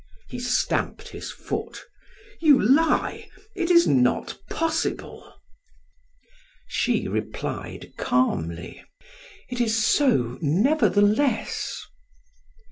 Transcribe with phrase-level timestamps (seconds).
[0.29, 1.85] He stamped his foot.
[2.39, 3.29] "You lie!
[3.55, 5.35] It is not possible."
[6.67, 8.83] She replied calmly:
[9.47, 11.83] "It is so, nevertheless."